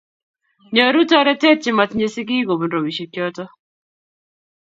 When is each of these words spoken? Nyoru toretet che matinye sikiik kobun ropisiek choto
Nyoru 0.73 1.01
toretet 1.09 1.59
che 1.63 1.71
matinye 1.77 2.07
sikiik 2.13 2.45
kobun 2.47 2.71
ropisiek 2.73 3.09
choto 3.15 3.43